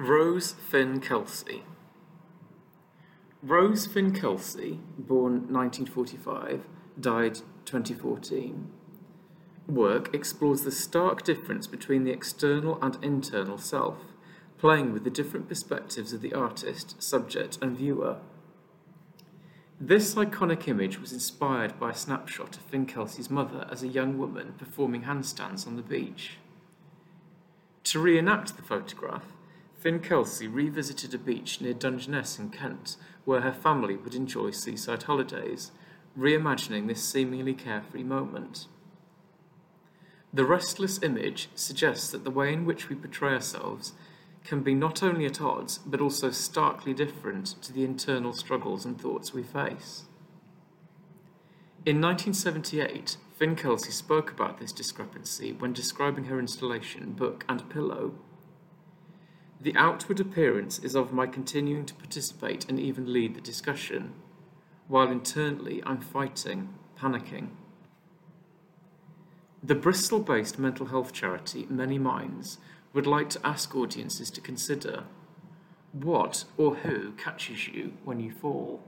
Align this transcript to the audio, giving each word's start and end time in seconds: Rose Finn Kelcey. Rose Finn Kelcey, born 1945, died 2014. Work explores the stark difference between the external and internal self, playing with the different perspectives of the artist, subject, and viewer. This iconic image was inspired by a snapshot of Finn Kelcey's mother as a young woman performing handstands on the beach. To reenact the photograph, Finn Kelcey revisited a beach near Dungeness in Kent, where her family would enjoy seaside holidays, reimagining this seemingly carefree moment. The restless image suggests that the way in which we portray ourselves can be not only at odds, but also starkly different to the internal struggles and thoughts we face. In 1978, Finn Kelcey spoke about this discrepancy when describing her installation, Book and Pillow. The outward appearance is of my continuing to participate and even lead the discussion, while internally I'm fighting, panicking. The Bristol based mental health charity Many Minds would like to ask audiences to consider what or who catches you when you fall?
Rose 0.00 0.52
Finn 0.52 0.98
Kelcey. 0.98 1.60
Rose 3.42 3.86
Finn 3.86 4.12
Kelcey, 4.12 4.78
born 4.96 5.52
1945, 5.52 6.64
died 6.98 7.34
2014. 7.66 8.70
Work 9.68 10.14
explores 10.14 10.62
the 10.62 10.72
stark 10.72 11.22
difference 11.22 11.66
between 11.66 12.04
the 12.04 12.12
external 12.12 12.82
and 12.82 12.96
internal 13.04 13.58
self, 13.58 13.98
playing 14.56 14.94
with 14.94 15.04
the 15.04 15.10
different 15.10 15.50
perspectives 15.50 16.14
of 16.14 16.22
the 16.22 16.32
artist, 16.32 17.02
subject, 17.02 17.58
and 17.60 17.76
viewer. 17.76 18.16
This 19.78 20.14
iconic 20.14 20.66
image 20.66 20.98
was 20.98 21.12
inspired 21.12 21.78
by 21.78 21.90
a 21.90 21.94
snapshot 21.94 22.56
of 22.56 22.62
Finn 22.62 22.86
Kelcey's 22.86 23.28
mother 23.28 23.68
as 23.70 23.82
a 23.82 23.88
young 23.88 24.16
woman 24.16 24.54
performing 24.56 25.02
handstands 25.02 25.66
on 25.66 25.76
the 25.76 25.82
beach. 25.82 26.38
To 27.84 28.00
reenact 28.00 28.56
the 28.56 28.62
photograph, 28.62 29.24
Finn 29.80 29.98
Kelcey 30.00 30.46
revisited 30.46 31.14
a 31.14 31.18
beach 31.18 31.62
near 31.62 31.72
Dungeness 31.72 32.38
in 32.38 32.50
Kent, 32.50 32.96
where 33.24 33.40
her 33.40 33.52
family 33.52 33.96
would 33.96 34.14
enjoy 34.14 34.50
seaside 34.50 35.04
holidays, 35.04 35.72
reimagining 36.18 36.86
this 36.86 37.02
seemingly 37.02 37.54
carefree 37.54 38.02
moment. 38.02 38.66
The 40.34 40.44
restless 40.44 41.02
image 41.02 41.48
suggests 41.54 42.10
that 42.10 42.24
the 42.24 42.30
way 42.30 42.52
in 42.52 42.66
which 42.66 42.90
we 42.90 42.94
portray 42.94 43.32
ourselves 43.32 43.94
can 44.44 44.60
be 44.60 44.74
not 44.74 45.02
only 45.02 45.24
at 45.24 45.40
odds, 45.40 45.78
but 45.78 46.00
also 46.00 46.30
starkly 46.30 46.92
different 46.92 47.46
to 47.62 47.72
the 47.72 47.82
internal 47.82 48.34
struggles 48.34 48.84
and 48.84 49.00
thoughts 49.00 49.32
we 49.32 49.42
face. 49.42 50.04
In 51.86 52.02
1978, 52.02 53.16
Finn 53.38 53.56
Kelcey 53.56 53.92
spoke 53.92 54.30
about 54.30 54.58
this 54.58 54.72
discrepancy 54.72 55.52
when 55.52 55.72
describing 55.72 56.24
her 56.24 56.38
installation, 56.38 57.12
Book 57.12 57.46
and 57.48 57.68
Pillow. 57.70 58.12
The 59.62 59.76
outward 59.76 60.20
appearance 60.20 60.78
is 60.78 60.94
of 60.94 61.12
my 61.12 61.26
continuing 61.26 61.84
to 61.86 61.94
participate 61.94 62.66
and 62.68 62.80
even 62.80 63.12
lead 63.12 63.34
the 63.34 63.42
discussion, 63.42 64.14
while 64.88 65.10
internally 65.10 65.82
I'm 65.84 66.00
fighting, 66.00 66.70
panicking. 66.98 67.48
The 69.62 69.74
Bristol 69.74 70.20
based 70.20 70.58
mental 70.58 70.86
health 70.86 71.12
charity 71.12 71.66
Many 71.68 71.98
Minds 71.98 72.56
would 72.94 73.06
like 73.06 73.28
to 73.30 73.46
ask 73.46 73.76
audiences 73.76 74.30
to 74.30 74.40
consider 74.40 75.04
what 75.92 76.44
or 76.56 76.76
who 76.76 77.12
catches 77.12 77.68
you 77.68 77.92
when 78.04 78.20
you 78.20 78.30
fall? 78.32 78.82